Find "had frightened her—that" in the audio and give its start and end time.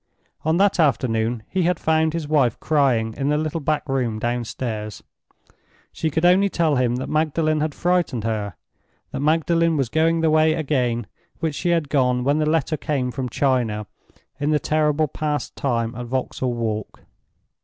7.61-9.19